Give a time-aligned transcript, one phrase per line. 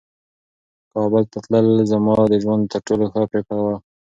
[0.93, 3.75] کابل ته تلل زما د ژوند تر ټولو ښه پرېکړه وه.